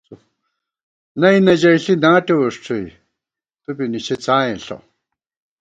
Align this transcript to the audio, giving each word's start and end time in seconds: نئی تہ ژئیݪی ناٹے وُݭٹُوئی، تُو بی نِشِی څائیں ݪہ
نئی 1.19 1.37
تہ 1.45 1.53
ژئیݪی 1.61 1.93
ناٹے 2.03 2.35
وُݭٹُوئی، 2.39 2.87
تُو 3.61 3.69
بی 3.77 3.85
نِشِی 3.91 4.15
څائیں 4.23 4.57
ݪہ 4.65 4.77